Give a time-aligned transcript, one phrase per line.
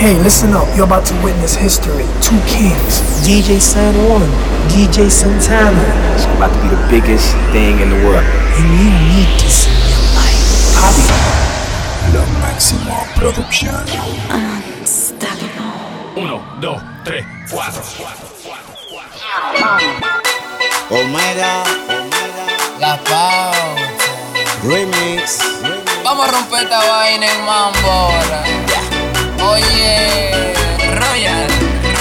[0.00, 0.64] Hey, listen up.
[0.74, 2.08] You're about to witness history.
[2.24, 3.04] Two kings.
[3.20, 4.24] DJ San Juan,
[4.72, 5.76] DJ Santana.
[6.16, 8.24] It's about to be the biggest thing in the world.
[8.24, 10.40] And you need to see your life.
[10.72, 11.04] Bobby.
[12.16, 13.76] La Maxima Production.
[14.32, 16.16] Unstoppable.
[16.16, 17.82] Uno, dos, tres, cuatro.
[20.88, 21.60] Omega.
[21.60, 21.64] Omega.
[22.80, 23.52] La Pau.
[24.64, 25.44] Remix.
[25.60, 25.90] Remix.
[26.02, 28.69] Vamos a romper esta vaina en mambo ahora.
[29.50, 31.48] Oye, Royal,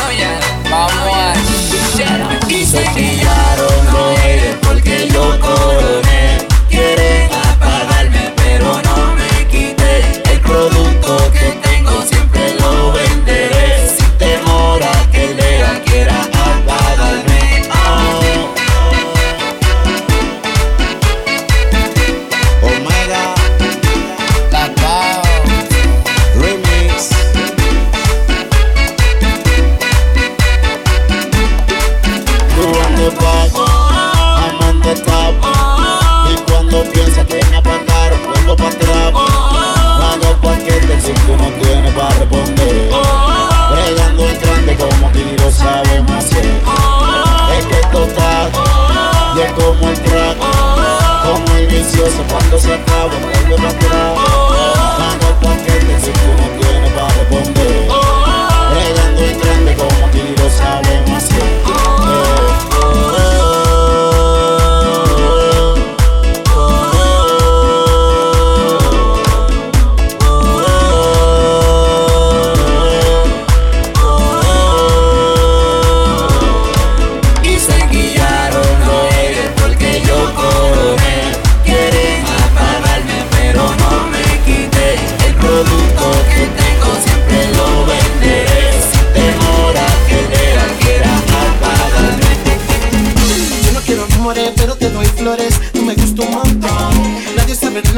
[0.04, 0.40] Royal,
[0.70, 1.34] vamos a
[2.48, 6.29] Y se pillaron no eres porque yo coroné.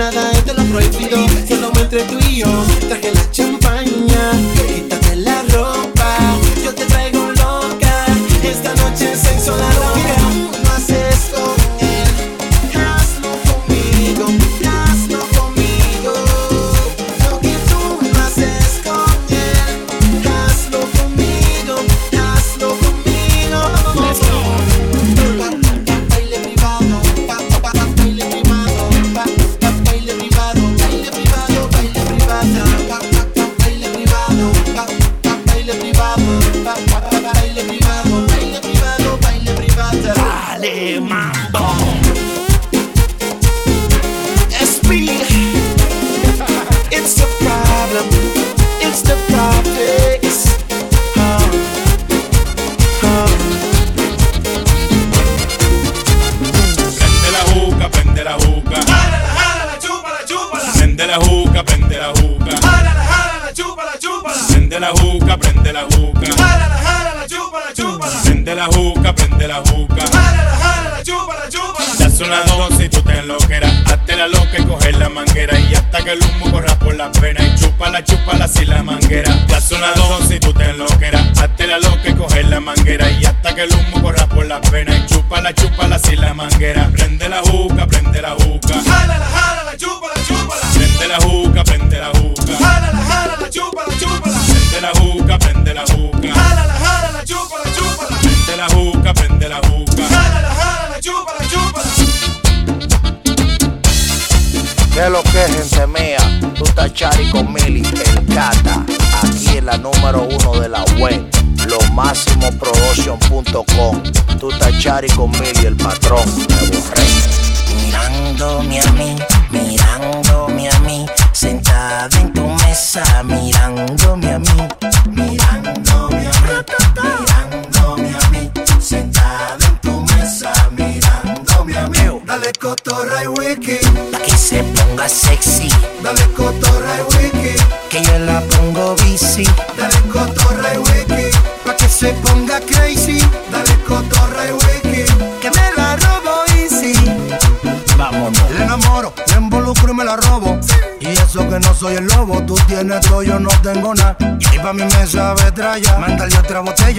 [0.01, 1.17] nada es de lo prohibido,
[1.47, 2.70] solo entre tú y yo.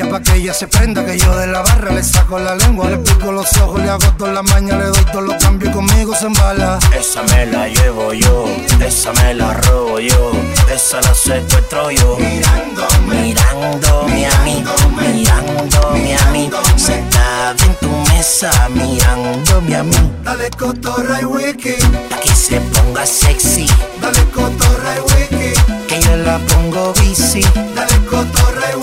[0.02, 1.04] ella pa' que ella se prenda.
[1.04, 4.12] Que yo de la barra le saco la lengua, le pico los ojos, le hago
[4.18, 6.78] toda la maña, le doy todos los cambios y conmigo se embala.
[6.98, 8.46] Esa me la llevo yo,
[8.84, 10.32] esa me la robo yo,
[10.72, 12.16] esa la secuestro yo.
[12.18, 14.64] Mirándome, mirándome a mí,
[15.00, 16.50] mirándome a mí.
[16.76, 20.12] Sentada en tu mesa, mirándome a mí.
[20.24, 21.74] Dale cotorra y wiki,
[22.10, 23.66] pa' que se ponga sexy.
[24.00, 27.42] Dale cotorra y wiki, que yo la pongo bici.
[27.74, 28.81] Dale cotorra y wiki.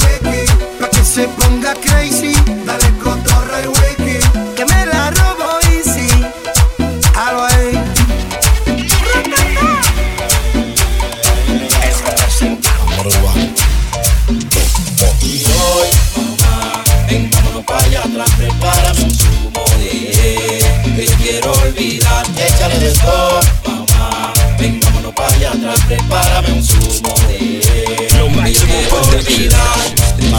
[1.89, 2.38] Crazy,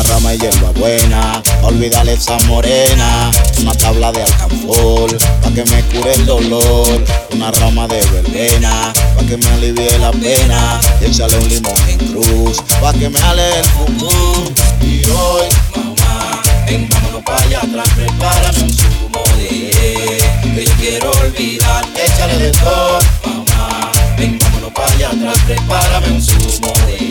[0.00, 3.30] Una rama de hierba buena, pa' olvidarle esa morena,
[3.60, 9.26] una tabla de alcanfor, pa' que me cure el dolor, una rama de verbena, pa'
[9.26, 13.64] que me alivie la pena, échale un limón en cruz, pa' que me ale el
[13.66, 14.54] fumú.
[14.80, 20.22] Y hoy, mamá, vámonos para allá atrás, prepárame un zumo de
[20.54, 26.72] que yo quiero olvidar, échale de todo, mamá, vámonos para allá atrás, prepárame un zumo
[26.86, 27.09] de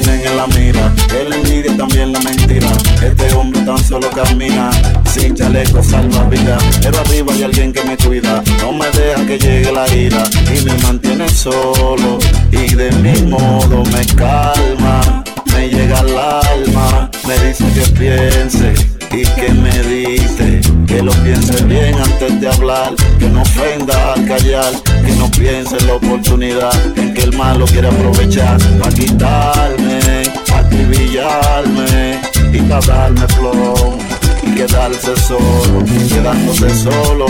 [0.00, 0.94] tienen en la mira,
[1.28, 2.68] la envidia también la mentira.
[3.02, 4.70] Este hombre tan solo camina,
[5.04, 6.62] sin chaleco salvavidas.
[6.82, 10.22] Pero arriba hay alguien que me cuida, no me deja que llegue la ira
[10.54, 12.18] y me mantiene solo.
[12.52, 18.74] Y de mi modo me calma, me llega al alma, me dice que piense
[19.10, 20.57] y que medite,
[20.88, 24.72] que lo piense bien antes de hablar, que no ofenda al callar,
[25.04, 30.22] que no piense en la oportunidad en que el malo quiere aprovechar para quitarme,
[30.54, 32.20] acribillarme
[32.52, 33.98] y para darme plomo
[34.42, 37.26] y quedarse solo, quedándose solo,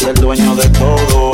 [0.00, 1.30] ser dueño de todo,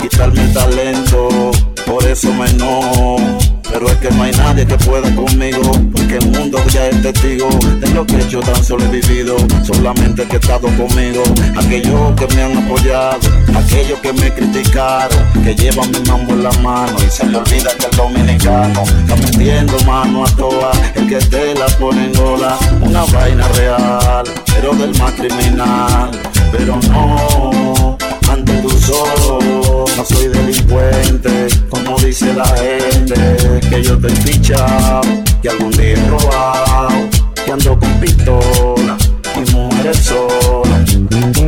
[0.00, 1.50] quitarme el talento,
[1.86, 3.55] por eso me enojo.
[3.78, 5.60] Pero es que no hay nadie que pueda conmigo,
[5.94, 7.46] porque el mundo ya es testigo
[7.78, 9.36] de lo que yo tan solo he vivido.
[9.64, 11.22] Solamente el que ha estado conmigo,
[11.58, 13.18] aquellos que me han apoyado,
[13.54, 17.70] aquellos que me criticaron, que llevan mi mambo en la mano y se le olvida
[17.78, 22.56] que el dominicano está metiendo mano a toa, el que te la pone en gola,
[22.80, 24.24] una vaina real,
[24.54, 26.10] pero del más criminal,
[26.50, 27.98] pero no
[28.36, 29.96] ante tus ojos.
[29.96, 35.00] No soy delincuente, como dice la gente, que yo estoy fichado,
[35.42, 37.08] que algún día he robado,
[37.44, 38.96] que ando con pistola
[39.36, 40.96] y mujeres solas.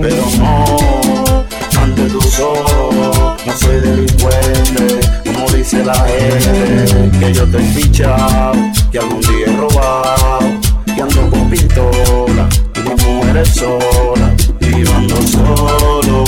[0.01, 1.45] Pero no,
[1.81, 8.55] ante tus ojos, no soy delincuente, como dice la gente, que yo estoy fichado,
[8.91, 10.41] que algún día he robado,
[10.87, 14.33] que ando con pistola y mujeres solas.
[14.61, 16.25] Y solo,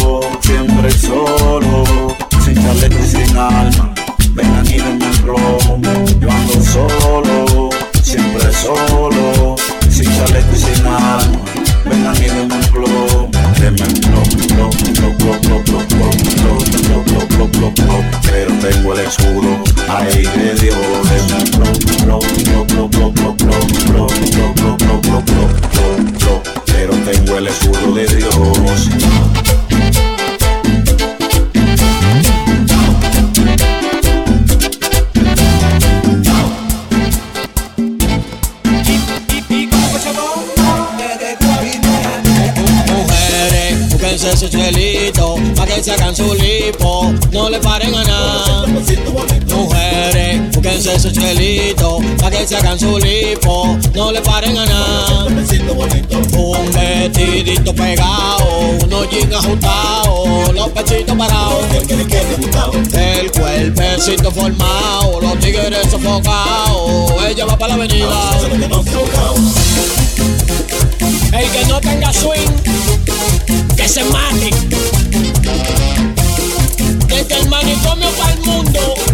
[3.30, 3.94] sin alma.
[4.34, 5.80] Vengan y denme el plomo.
[6.20, 7.70] Yo ando solo,
[8.02, 9.56] siempre solo,
[9.88, 11.40] sin chaleco y sin alma.
[11.84, 13.30] Vengan y denme el plomo.
[13.60, 16.10] Denme el plomo, plomo, plomo, plomo, plomo,
[16.40, 18.04] plomo, plomo, plomo, plomo.
[18.22, 20.76] Pero tengo el escudo ahí de Dios.
[21.52, 21.72] Plomo,
[22.02, 26.42] plomo, plomo, plomo, plomo, plomo, plomo, plomo, plomo, plomo, plomo.
[26.66, 29.49] Pero tengo el escudo de Dios.
[44.40, 48.66] Su chuelito, pa' que se hagan su lipo, no le paren a nada.
[49.54, 55.26] Mujeres, búsquense su chuelito, pa' que se hagan su lipo, no le paren a nada.
[55.26, 61.62] Un vestidito pegado, unos jeans ajustados, los pechitos parados.
[62.94, 68.40] El cuerpecito formado, los tigres sofocados, ella va para la avenida.
[71.32, 72.50] El que no tenga swing,
[73.80, 74.50] que se mate.
[77.08, 79.09] Desde el manicomio para el mundo.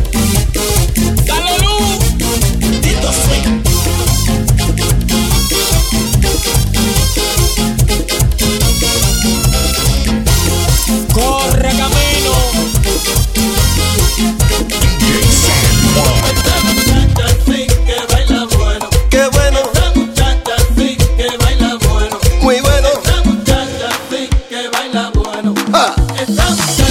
[26.27, 26.86] don't, don't.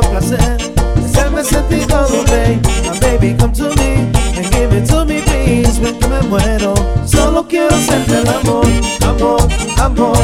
[0.00, 0.56] complacer.
[1.04, 2.60] Hacerme sentir todo rey.
[2.84, 5.78] My baby, come to me and give it to me, please.
[5.80, 6.74] Ven que me muero.
[7.06, 8.66] Solo quiero hacerte el amor,
[9.02, 9.40] amor,
[9.78, 10.18] amor.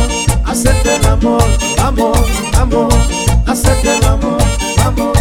[0.45, 1.45] Hacerte el amor,
[1.83, 2.17] amor,
[2.59, 2.93] amor.
[3.47, 4.43] Hacerte el amor,
[4.85, 5.13] amor.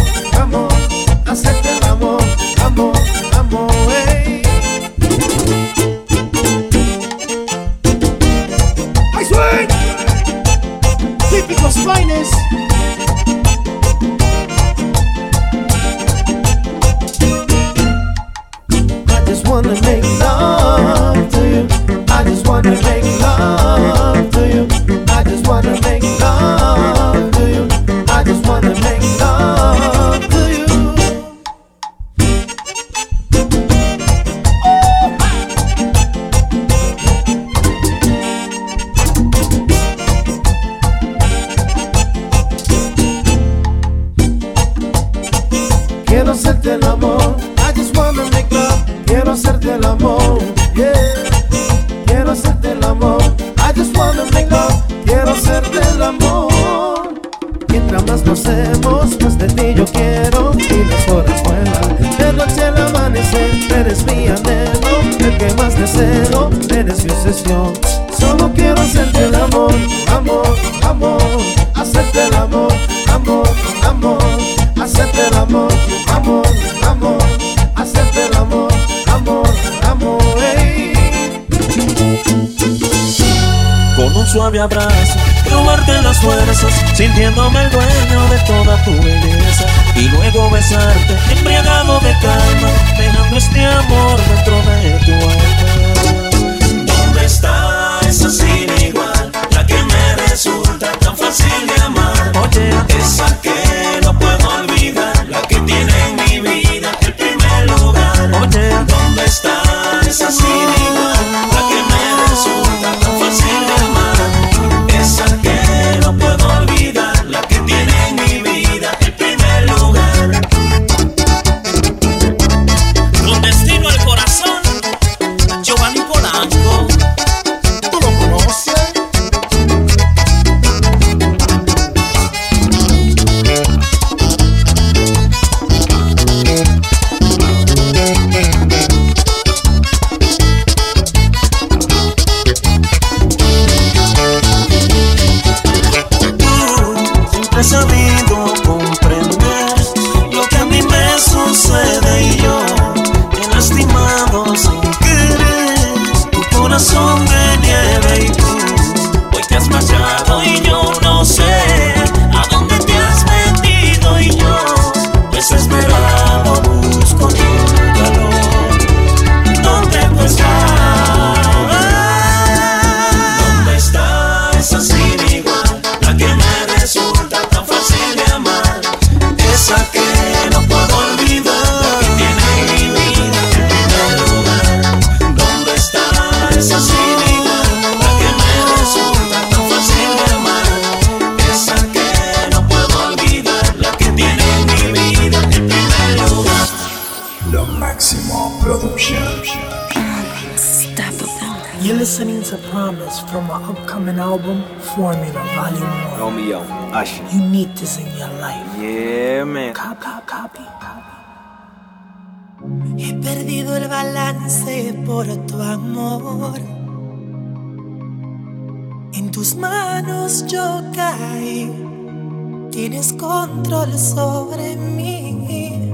[222.70, 225.92] Tienes control sobre mí.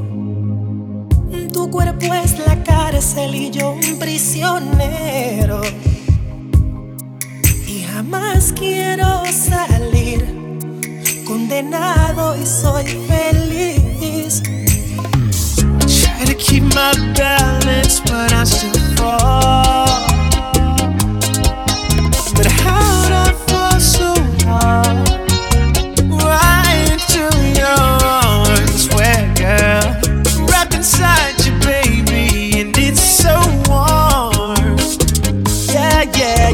[1.53, 5.61] Tu cuerpo es la cárcel y yo un prisionero.
[7.67, 10.25] Y jamás quiero salir.
[11.27, 14.43] Condenado y soy feliz.
[15.87, 20.08] Try to keep my balance, but I still fall.
[36.17, 36.48] yeah.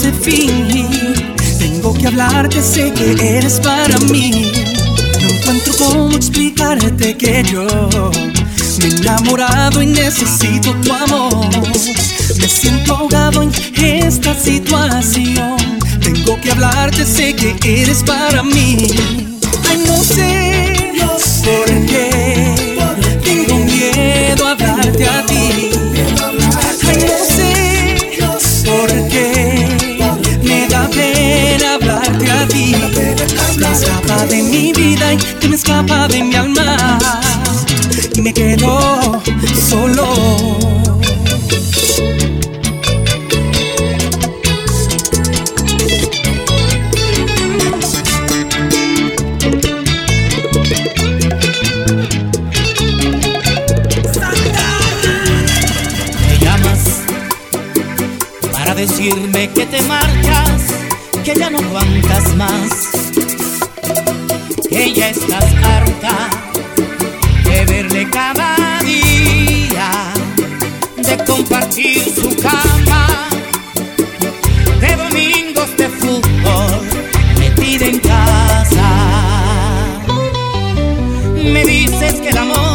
[0.00, 0.88] sé.
[1.58, 4.50] Tengo que hablarte, sé que eres para mí.
[5.20, 7.66] No encuentro cómo explicarte que yo
[8.78, 11.48] me he enamorado y necesito tu amor.
[12.38, 13.52] Me siento ahogado en
[13.84, 15.56] esta situación.
[16.00, 18.88] Tengo que hablarte, sé que eres para mí.
[19.68, 21.42] Ay, no sé, no sé.
[21.44, 22.09] por qué.
[33.72, 36.98] escapa de mi vida y que me escapa de mi alma.
[38.14, 38.89] Y me quedo
[65.10, 66.30] estás harta
[67.42, 69.90] de verle cada día,
[70.96, 73.28] de compartir su cama,
[74.80, 76.80] de domingos de fútbol
[77.40, 78.90] metida en casa.
[81.42, 82.69] Me dices que el amor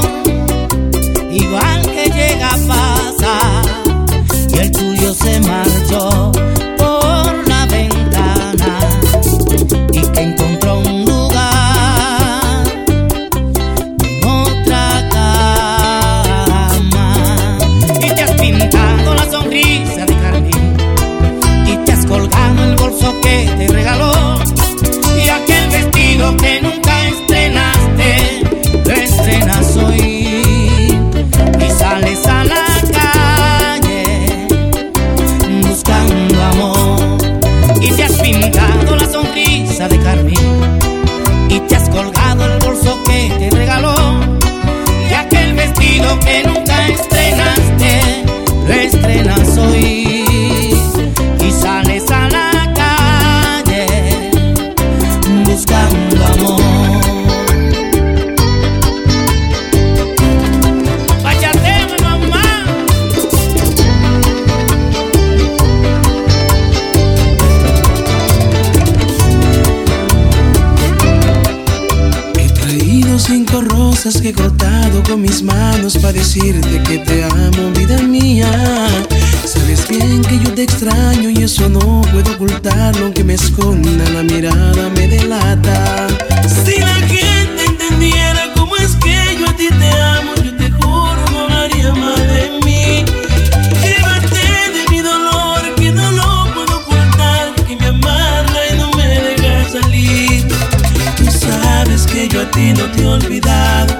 [102.45, 103.95] a ti no te he olvidado,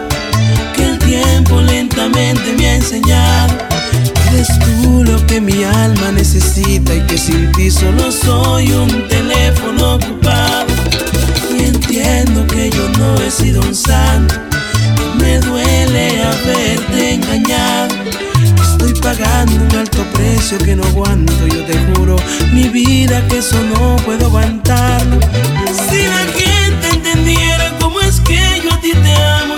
[0.76, 3.54] que el tiempo lentamente me ha enseñado.
[4.30, 9.96] Eres tú lo que mi alma necesita y que sin ti solo soy un teléfono
[9.96, 10.68] ocupado.
[11.58, 14.36] Y entiendo que yo no he sido un santo,
[15.20, 17.96] me duele haberte engañado.
[18.62, 22.18] Estoy pagando un alto precio que no aguanto, yo te juro,
[22.54, 25.20] mi vida que eso no puedo aguantarlo.
[25.90, 26.06] Si
[29.04, 29.55] te amo.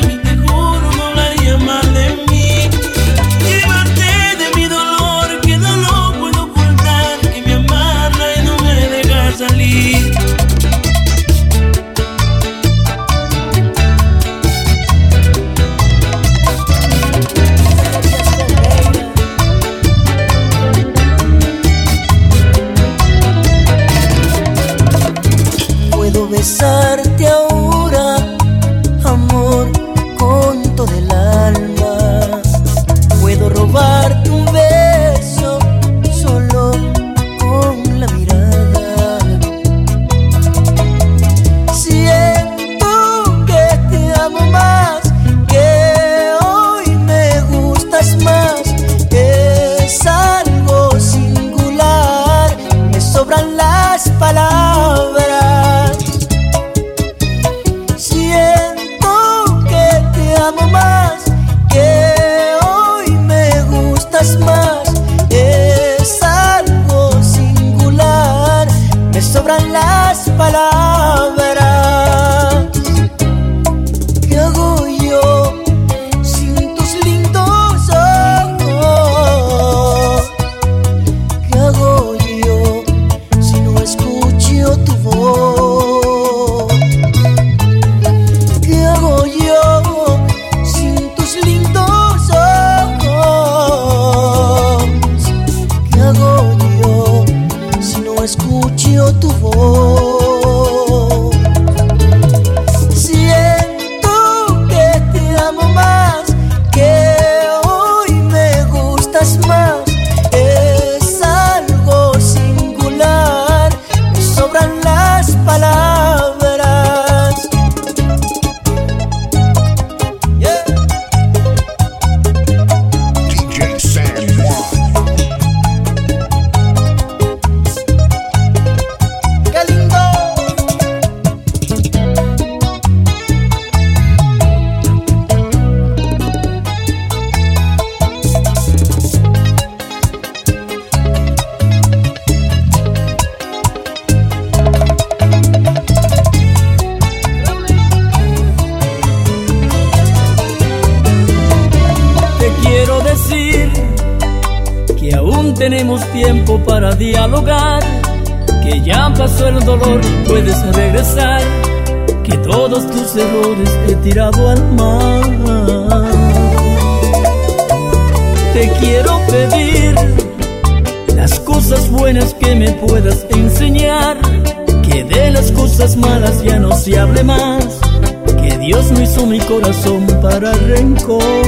[181.05, 181.46] 过。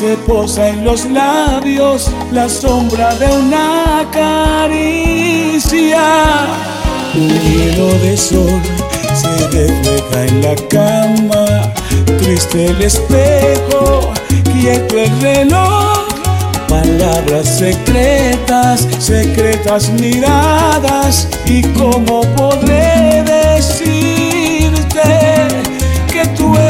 [0.00, 6.00] Se posa en los labios, la sombra de una caricia.
[7.14, 8.62] Un hilo de sol
[9.14, 11.70] se refleja en la cama,
[12.18, 14.14] triste el espejo,
[14.54, 16.08] quieto el reloj.
[16.66, 25.02] Palabras secretas, secretas miradas y cómo podré decirte
[26.10, 26.69] que tú eres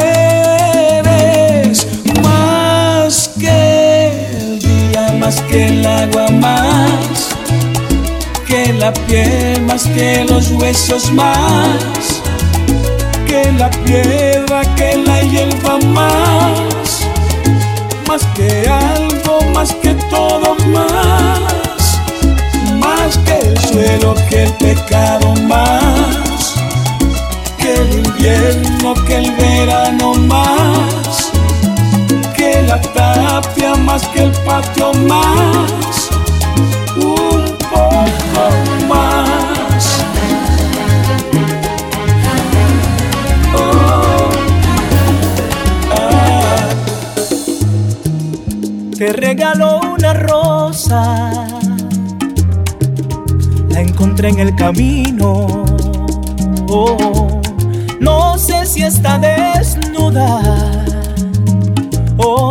[5.30, 7.28] más que el agua, más
[8.48, 12.20] que la piel, más que los huesos, más
[13.28, 17.06] que la piedra, que la hierba, más
[18.08, 22.00] más que algo, más que todo, más,
[22.80, 26.54] más que el suelo, que el pecado, más
[27.56, 31.29] que el invierno, que el verano, más
[33.14, 36.10] tapia, más que el patio, más,
[36.96, 39.40] un poco más.
[49.00, 51.32] te regalo una rosa.
[53.70, 55.64] La encontré en el camino.
[56.68, 57.40] Oh,
[57.98, 60.79] no sé si está desnuda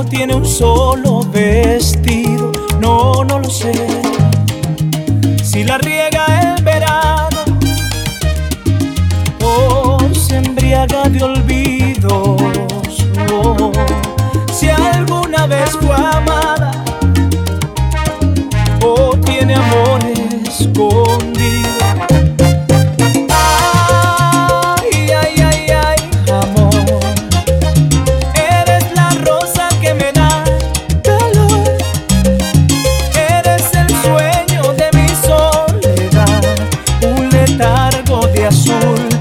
[0.04, 2.52] tiene un solo vestido.
[2.80, 3.72] No, no lo sé.
[5.44, 7.38] Si la riega el verano
[9.42, 12.42] o se embriaga de olvidos.
[13.32, 13.72] Oh,
[14.54, 16.72] si alguna vez fue amada
[18.82, 20.00] o tiene amor
[38.50, 39.19] azul,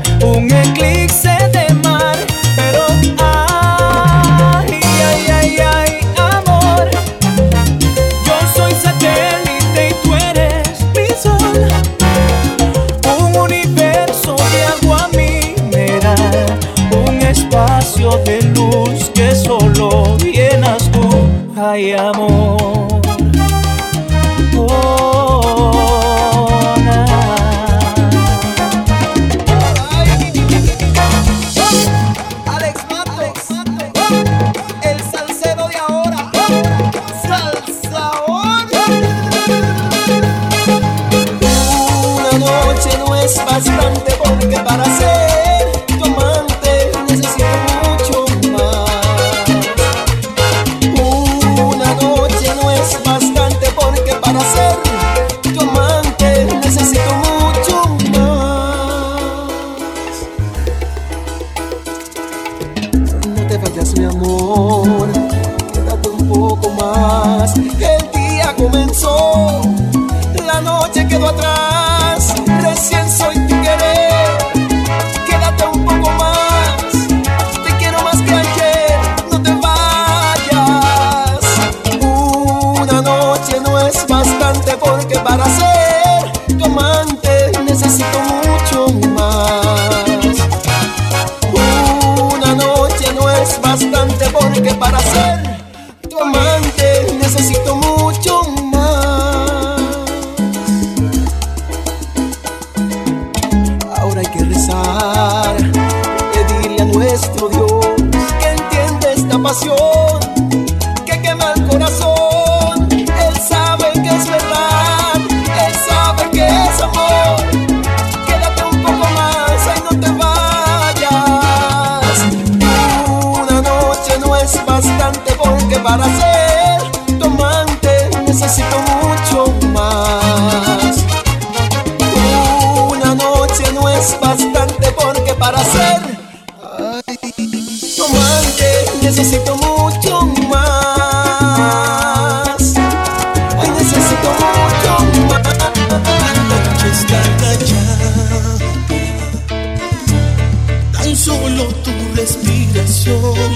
[151.28, 153.52] solo tu respiración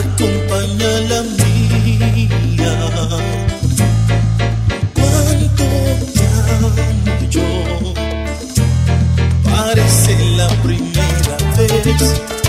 [0.00, 2.72] acompaña la mía.
[4.94, 5.64] Cuánto
[6.16, 6.70] te amo
[7.28, 7.48] yo,
[9.44, 12.43] parece la primera vez.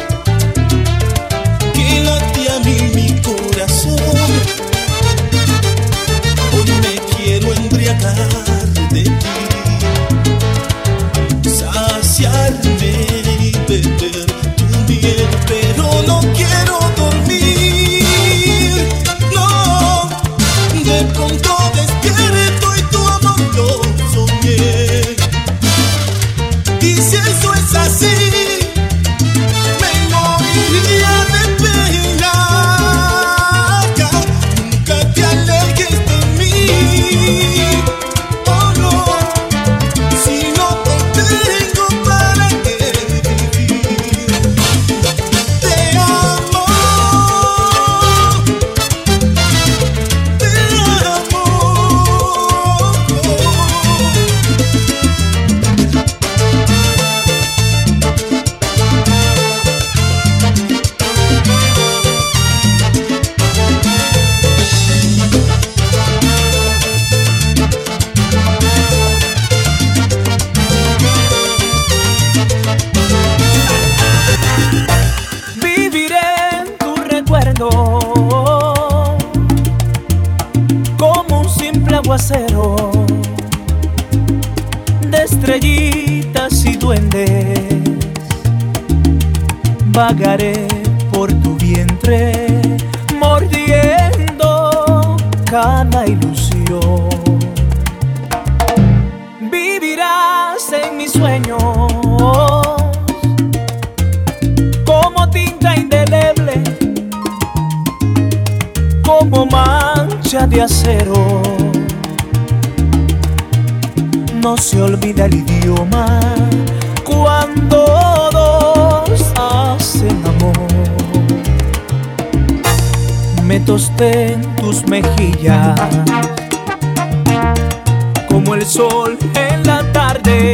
[129.35, 130.53] en la tarde.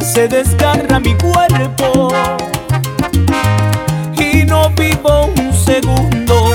[0.00, 2.08] Se desgarra mi cuerpo
[4.18, 6.50] y no vivo un segundo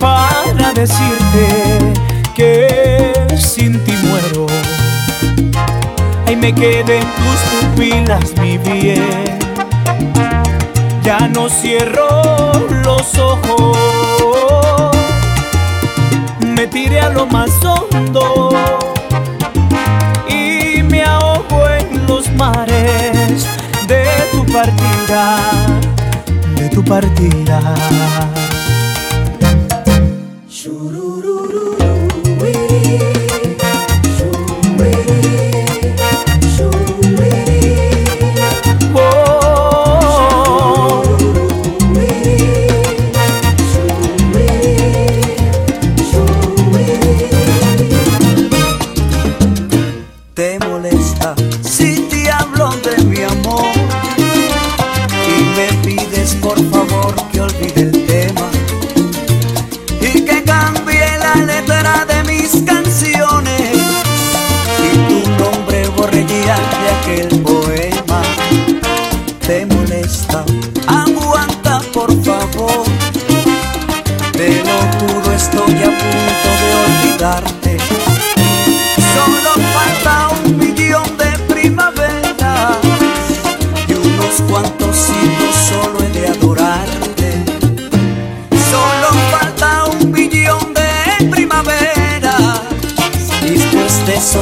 [0.00, 1.92] para decirte
[2.34, 4.46] que sin ti muero.
[6.26, 9.38] Ay, me quedé en tus pupilas, mi bien.
[11.02, 12.52] Ya no cierro
[12.84, 14.15] los ojos
[16.76, 18.50] tiré a lo más hondo
[20.28, 23.46] y me ahogo en los mares
[23.88, 25.38] de tu partida,
[26.54, 27.62] de tu partida.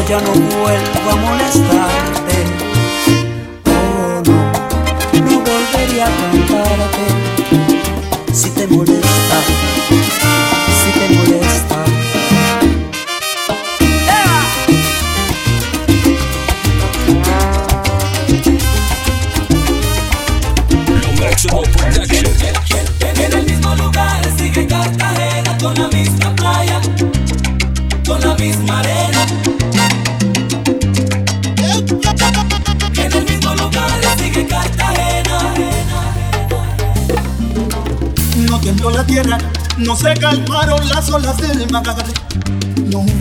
[0.08, 0.53] ya no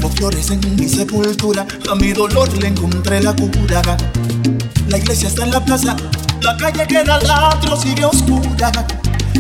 [0.10, 3.82] Flores en mi sepultura, a mi dolor le encontré la cura.
[4.88, 5.96] La iglesia está en la plaza,
[6.42, 8.72] la calle queda al ladro sigue oscura.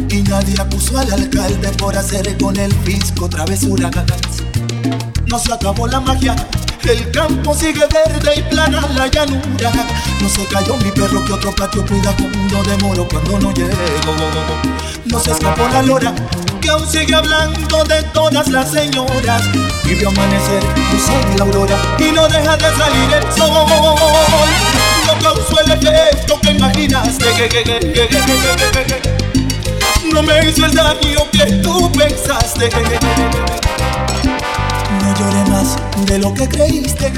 [0.09, 3.91] Y nadie acusó al alcalde por hacer con el fisco travesuras.
[5.27, 6.35] No se acabó la magia,
[6.83, 9.71] el campo sigue verde y plana la llanura.
[10.21, 13.71] No se cayó mi perro que otro patio cuida cuando demoro, cuando no llego.
[15.05, 16.13] No se escapó la lora
[16.63, 19.43] que aún sigue hablando de todas las señoras.
[19.83, 23.49] Y vio amanecer, cruzar la aurora y no deja de salir el sol.
[25.05, 27.25] No causó el efecto que imaginaste.
[30.13, 32.69] No me hizo el daño que tú pensaste.
[35.01, 37.11] No lloré más de lo que creíste.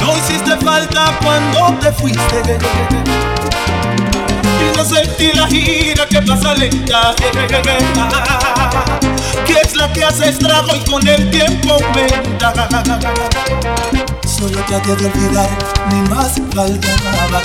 [0.00, 2.58] No hiciste falta cuando te fuiste.
[4.76, 7.14] No sentí la gira que pasa lenta.
[9.46, 12.52] Que es la que hace estrago y con el tiempo aumenta.
[14.26, 15.50] Solo traté de olvidar,
[15.90, 17.40] ni más faltaba.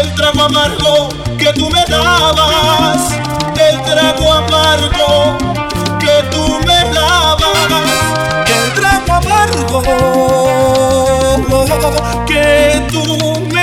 [0.00, 3.12] El trago amargo que tú me dabas,
[3.58, 5.38] el trago amargo
[6.00, 7.82] que tú me dabas,
[8.46, 9.82] el trago amargo
[12.26, 13.04] que tú
[13.52, 13.61] me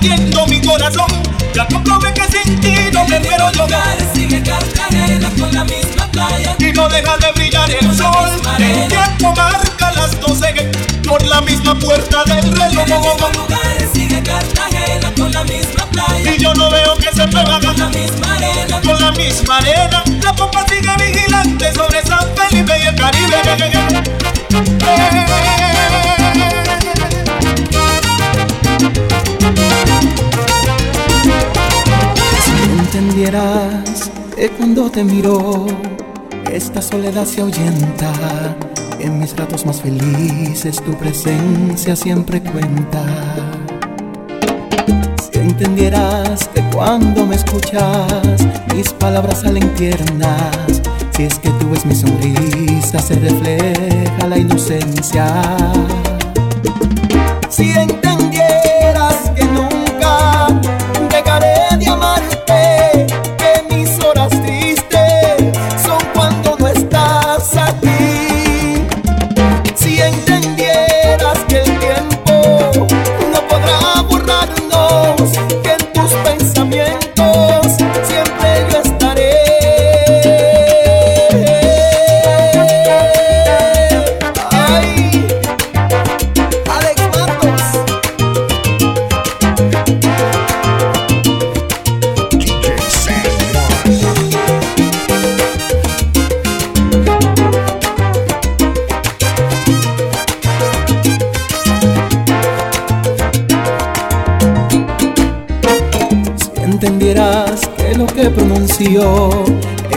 [0.00, 1.06] latiendo mi corazón,
[1.54, 3.64] ya comprobé que sin ti no me yo.
[3.64, 8.88] lugar sigue Cartagena con la misma playa, Y no deja de brillar el sol, el
[8.88, 10.70] tiempo marca las doce
[11.06, 12.88] por la misma puerta del reloj.
[13.34, 17.76] lugar sigue Cartagena con la misma playa, Y yo no veo que se mueva con
[17.76, 18.80] la misma arena.
[18.80, 20.04] con la misma arena.
[20.22, 23.36] La popa sigue vigilante sobre San Felipe y el Caribe.
[32.98, 35.66] Entendieras que cuando te miro,
[36.52, 38.12] esta soledad se ahuyenta.
[38.98, 43.04] En mis ratos más felices tu presencia siempre cuenta.
[45.30, 48.44] Si entendieras que cuando me escuchas,
[48.74, 50.82] mis palabras salen tiernas.
[51.16, 55.42] Si es que tú ves mi sonrisa, se refleja la inocencia.
[57.48, 57.72] Si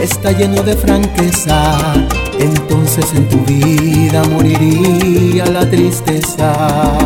[0.02, 1.78] está lleno de franqueza,
[2.40, 6.98] entonces en tu vida moriría la tristeza.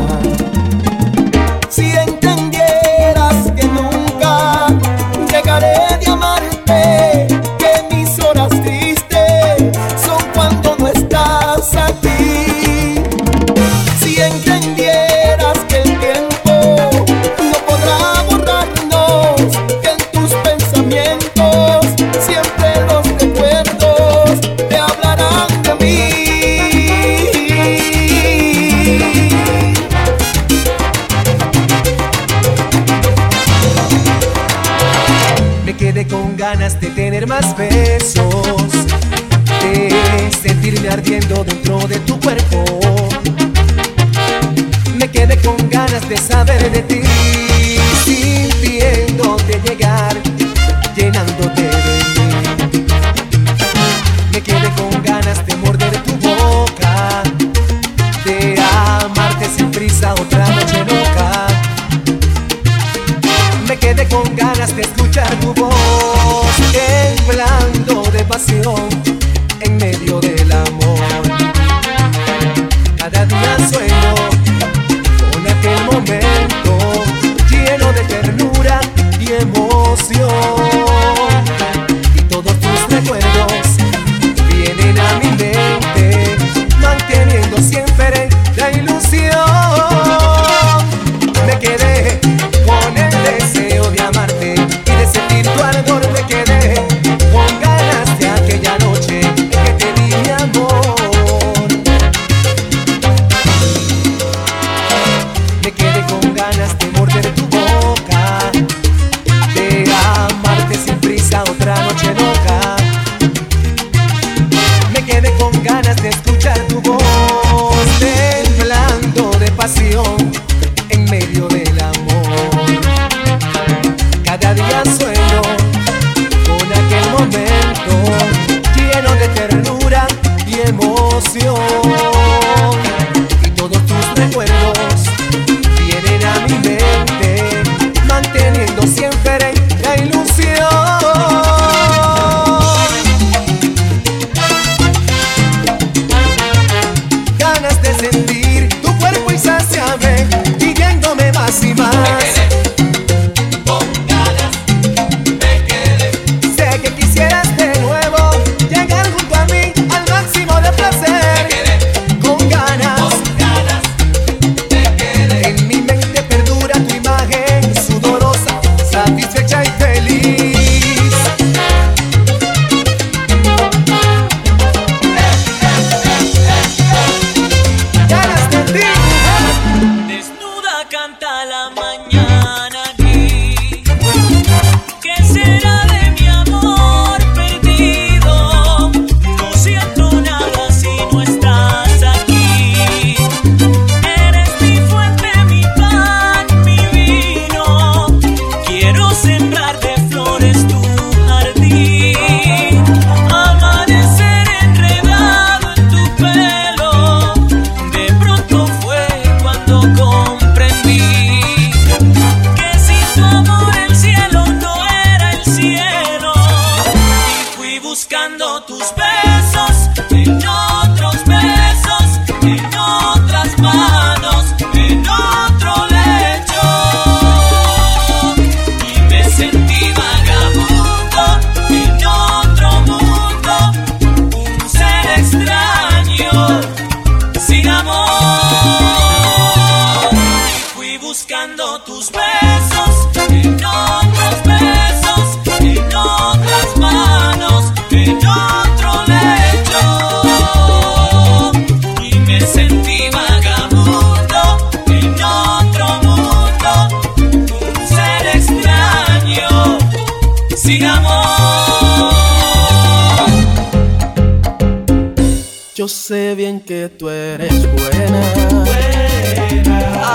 [266.16, 268.22] Sé bien que tú eres buena,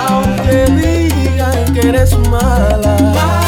[0.09, 3.40] aunque digan que eres mala.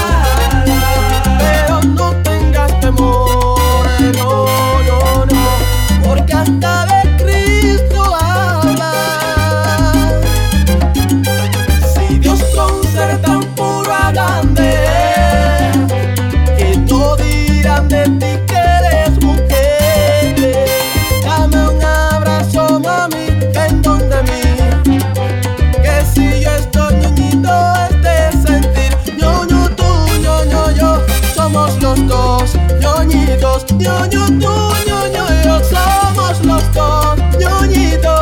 [33.82, 34.54] Ñoño tú,
[34.88, 35.54] ñoño yo.
[35.72, 38.12] Somos los dos ñoñitos.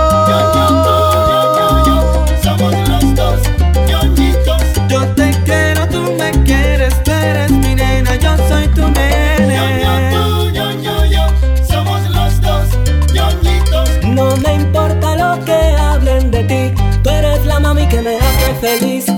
[2.42, 3.40] Somos los dos
[3.88, 4.62] ñoñitos.
[4.88, 9.56] Yo te quiero, tú me quieres, tú eres mi nena, yo soy tu nene.
[9.84, 11.24] Ñoño tú, ñoño yo.
[11.68, 12.66] Somos los dos
[13.12, 13.88] ñoñitos.
[14.04, 18.54] No me importa lo que hablen de ti, tú eres la mami que me hace
[18.60, 19.09] feliz.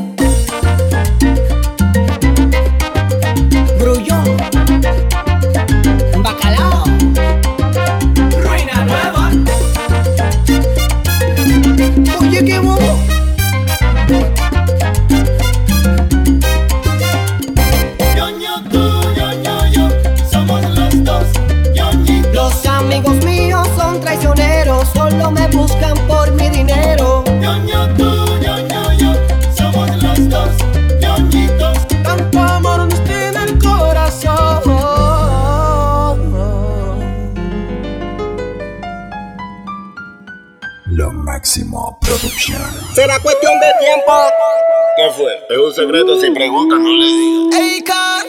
[45.72, 48.26] Un secreto, si preguntan no le digas.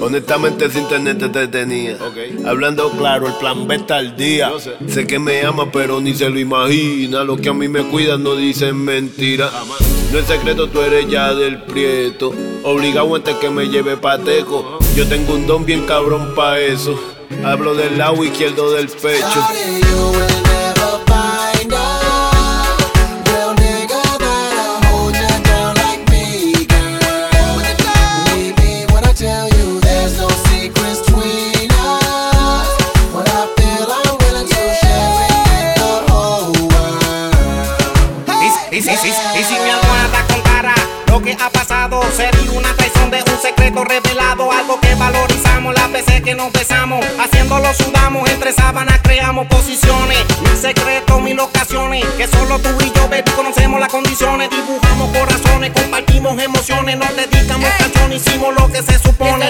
[0.00, 1.96] Honestamente ese internet te tenía
[2.44, 4.52] Hablando claro, el plan B está al día.
[4.86, 5.06] Sé.
[5.06, 7.24] que me ama pero ni se lo imagina.
[7.24, 9.50] Los que a mí me cuidan no dicen mentira.
[10.12, 12.32] No es secreto, tú eres ya del prieto.
[12.62, 14.78] Obligado antes que me lleve pateco.
[14.94, 17.00] Yo tengo un don bien cabrón pa' eso.
[17.42, 20.33] Hablo del lado izquierdo del pecho
[46.44, 47.04] nos besamos.
[47.18, 50.18] Haciéndolo sudamos, entre sábanas creamos posiciones.
[50.42, 52.04] Mil secretos, mil ocasiones.
[52.16, 54.50] Que solo tú y yo, baby, conocemos las condiciones.
[54.50, 56.98] Dibujamos corazones, compartimos emociones.
[56.98, 59.48] Nos dedicamos canciones, hicimos lo que se supone.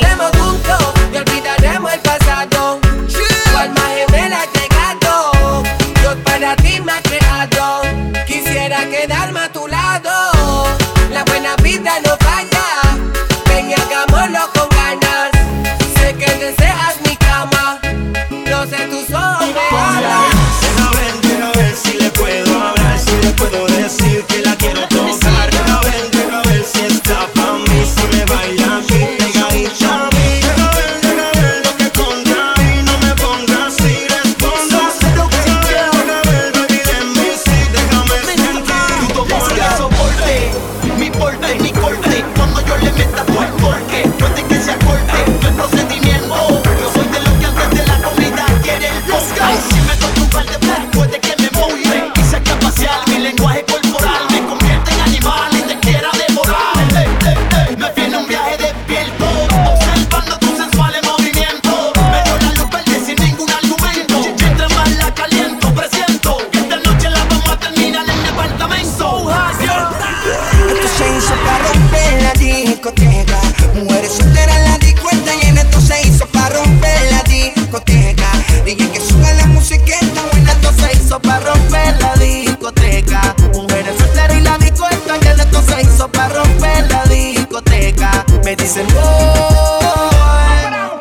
[88.44, 88.86] Me dicen,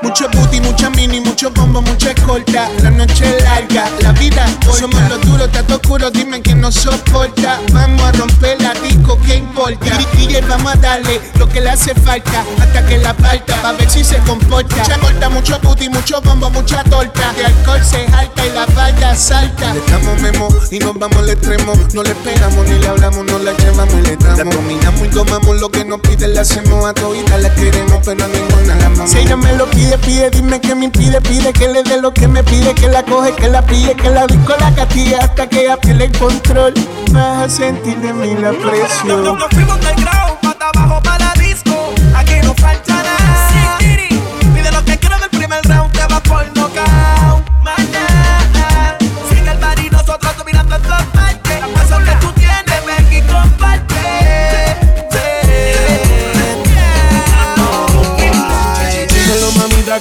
[0.01, 0.72] Mucho booty, mucha
[1.07, 2.69] mini, mucho bombo, mucha escolta.
[2.81, 4.79] La noche es larga, la vida corta.
[4.79, 7.59] Somos los duros, tato oscuro, dime quién nos soporta.
[7.71, 9.97] Vamos a romper la disco, ¿qué importa?
[9.97, 13.89] DJ, vamos a darle lo que le hace falta hasta que la falta, pa' ver
[13.89, 14.75] si se comporta.
[14.75, 17.33] Mucha corta, mucho booty, mucho bombo, mucha torta.
[17.33, 19.73] De alcohol se jalta y la valla salta.
[19.73, 21.73] Le damos memo y nos vamos al extremo.
[21.93, 24.55] No le esperamos ni le hablamos, no la llevamos y le damos.
[24.55, 28.27] Dominamos y tomamos lo que nos pide, le hacemos a todita, la queremos, pero a
[28.27, 29.09] ninguna la amamos.
[29.09, 32.13] Si ella me lo pide, pide, dime que me impide, pide que le dé lo
[32.13, 35.47] que me pide, que la coge, que la pille, que la disco la castigue hasta
[35.47, 36.73] que ella pierde el control.
[37.11, 39.23] Vas a sentir de mí la presión.
[39.23, 41.93] Nos fuimos del ground, pata abajo para disco.
[42.15, 43.77] Aquí no falta nada.
[43.79, 47.43] Pide lo que quiero en el primer round, te va por knockout.
[47.61, 48.97] Mañana,
[49.29, 51.57] sigue el bar y nosotros dominando en todas partes.
[51.83, 53.93] Eso que tú tienes, ven y comparte.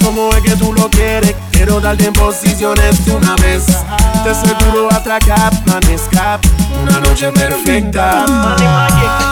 [0.03, 0.82] Como es que tú lo
[1.93, 3.67] Darte en posiciones de una vez.
[4.25, 6.49] Te seguro atracar, man escape
[6.83, 8.25] Una noche perfecta.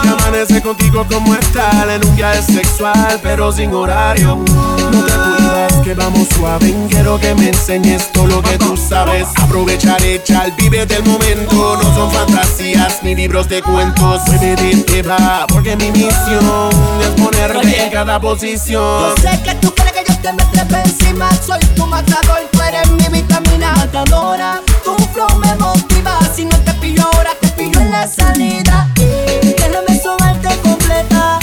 [0.03, 4.35] Que amanece contigo como estar En un viaje sexual pero sin horario.
[4.35, 6.71] No te cuidas que vamos suave.
[6.87, 9.27] Quiero que me enseñes todo lo que tú sabes.
[9.41, 11.79] Aprovechar, echar, vive del momento.
[11.81, 14.21] No son fantasías ni libros de cuentos.
[14.27, 16.69] Muévete, te va Porque mi misión
[17.01, 19.15] es ponerme en cada posición.
[19.15, 19.90] Yo sé que tú crees
[20.21, 21.29] te me trepe encima.
[21.45, 23.73] Soy tu matador, tú eres mi vitamina.
[23.75, 26.19] Matadora Tu flow me motiva.
[26.35, 28.87] Si no te pillo ahora, te pillo en la salida.
[28.95, 31.39] Déjame sobarte completa.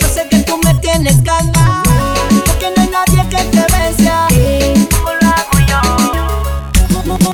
[0.00, 1.82] Yo sé que tú me tienes calma
[2.46, 5.58] Porque no hay nadie que te vence Como lo hago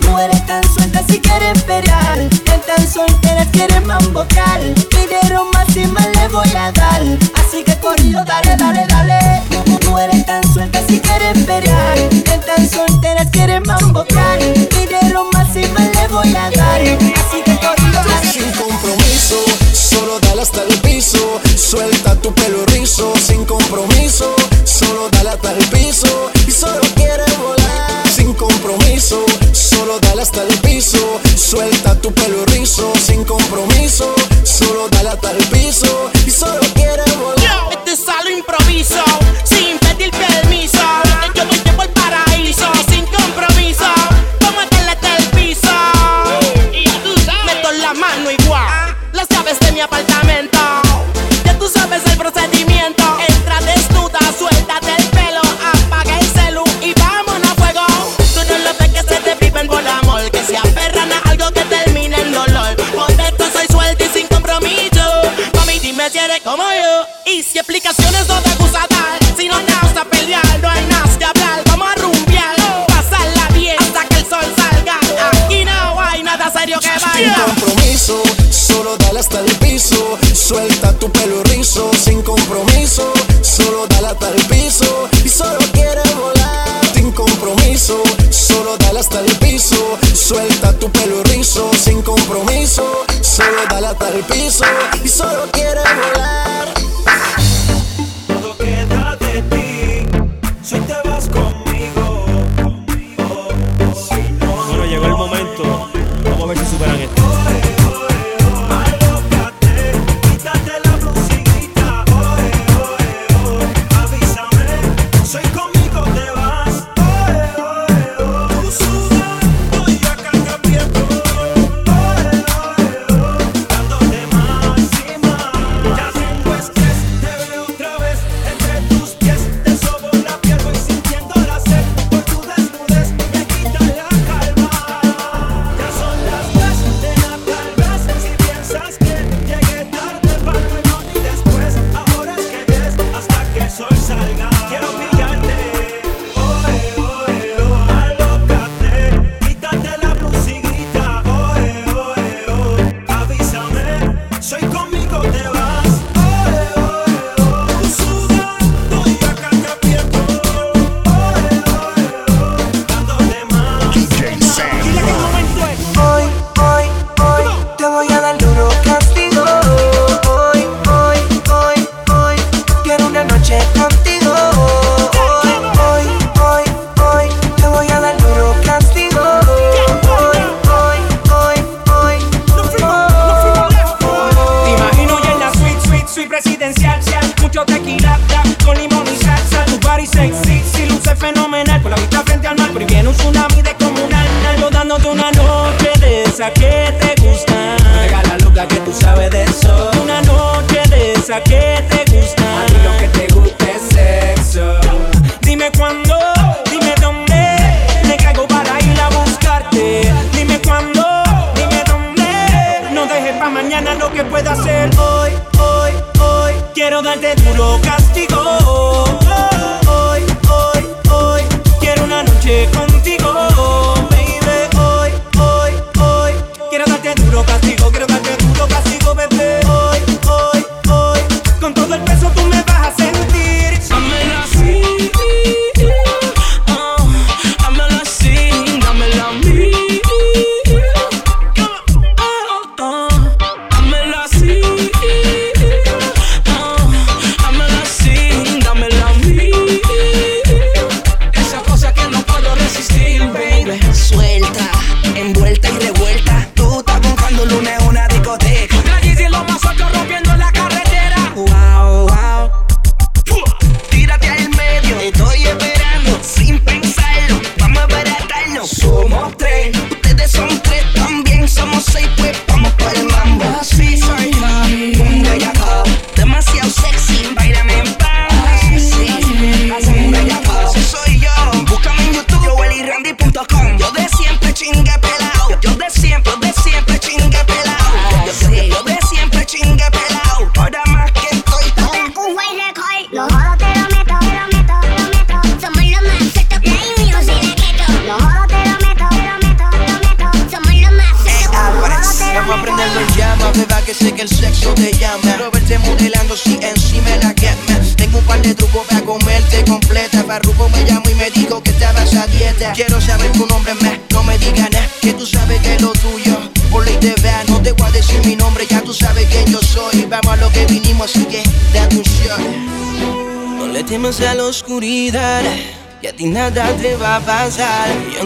[0.02, 2.18] yo eres tan suelta si quieres pelear.
[2.18, 4.60] En tan solteras quieres mambocar
[4.90, 7.02] Pidieron más y más le voy a dar.
[7.34, 8.75] Así que corrido, dale, dale
[10.86, 14.40] si quieres pelear En tan solteras quieres mambocar
[15.56, 19.42] y más le voy a dar Así que corrido, Sin compromiso,
[19.72, 21.40] solo dale hasta el piso.
[21.56, 24.34] Suelta tu pelo rizo, sin compromiso,
[24.64, 26.30] solo dale hasta el piso.
[26.46, 28.06] Y solo quiere volar.
[28.14, 31.20] Sin compromiso, solo dale hasta el piso.
[31.36, 34.14] Suelta tu pelo rizo, sin compromiso,
[34.44, 36.10] solo dale hasta el piso.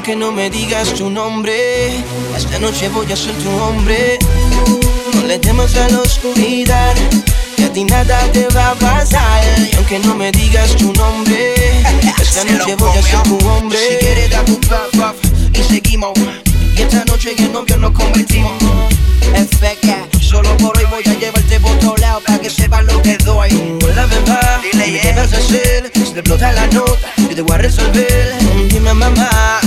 [0.01, 1.99] aunque no me digas tu nombre.
[2.35, 4.19] Esta noche voy a ser tu hombre.
[5.13, 6.95] No le temas a la oscuridad,
[7.55, 9.45] que a ti nada te va a pasar.
[9.59, 11.53] Y aunque no me digas tu nombre,
[12.19, 13.79] esta noche voy a ser tu hombre.
[13.79, 15.17] Si quieres, da tu puff, puff
[15.53, 16.13] y seguimos.
[16.79, 18.55] Y esta noche en novio nos convertimos.
[19.35, 23.19] Efeca, solo por hoy voy a llevarte por todos lados para que sepas lo que
[23.19, 23.51] doy.
[23.95, 27.55] La verdad, dile qué vas a hacer, se te explota la nota, yo te voy
[27.55, 28.35] a resolver.
[28.71, 29.61] Dime mamá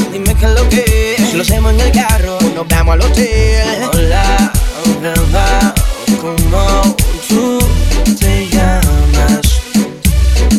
[2.84, 3.90] llegamos al hotel.
[3.94, 4.52] Hola,
[5.02, 5.76] verdad,
[6.20, 6.96] como
[7.28, 7.60] tú
[8.20, 9.62] te llamas,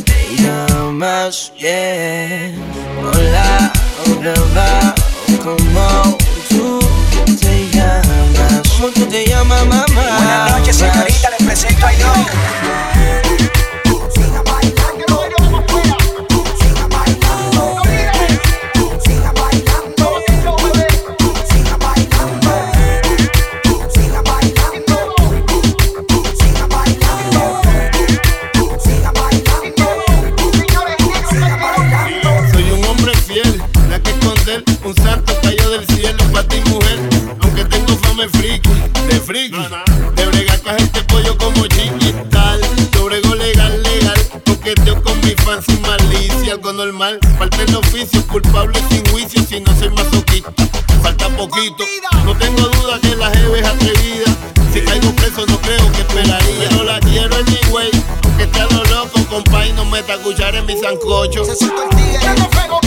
[0.04, 2.52] te llamas, yeah.
[3.00, 3.72] Hola,
[4.20, 4.94] verdad,
[5.42, 6.16] como
[6.48, 6.78] tú
[7.40, 9.86] te llamas, como tú te llamas, mamá.
[9.94, 12.63] Buenas noches, señorita, les presento a Ivonne.
[46.94, 47.18] Normal.
[47.38, 50.52] Falta el oficio, culpable sin juicio, si no soy masoquista.
[51.02, 51.84] Falta poquito,
[52.24, 54.24] no tengo duda que la jeve es atrevida.
[54.72, 56.70] Si caigo preso no creo que esperaría.
[56.70, 57.90] No la quiero en mi way,
[58.36, 61.44] que está lo loco, compa, y no meta cuchara en mi sancocho.
[61.44, 62.80] Fuego